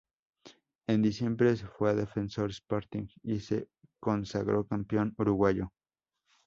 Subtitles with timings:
[0.87, 3.67] En diciembre se fue a Defensor Sporting y se
[3.99, 5.71] consagró campeón uruguayo.